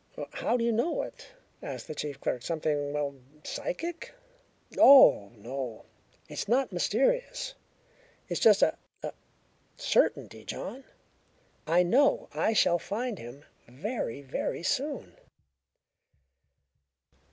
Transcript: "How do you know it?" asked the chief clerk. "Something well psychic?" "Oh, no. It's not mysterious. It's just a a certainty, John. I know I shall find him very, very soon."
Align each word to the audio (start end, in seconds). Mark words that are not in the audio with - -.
"How 0.31 0.57
do 0.57 0.63
you 0.63 0.71
know 0.71 1.03
it?" 1.03 1.27
asked 1.61 1.85
the 1.87 1.93
chief 1.93 2.19
clerk. 2.19 2.41
"Something 2.41 2.91
well 2.91 3.13
psychic?" 3.43 4.15
"Oh, 4.79 5.29
no. 5.37 5.85
It's 6.27 6.47
not 6.47 6.71
mysterious. 6.71 7.53
It's 8.27 8.39
just 8.39 8.63
a 8.63 8.79
a 9.03 9.13
certainty, 9.77 10.43
John. 10.43 10.85
I 11.67 11.83
know 11.83 12.29
I 12.33 12.53
shall 12.53 12.79
find 12.79 13.19
him 13.19 13.45
very, 13.67 14.21
very 14.23 14.63
soon." 14.63 15.17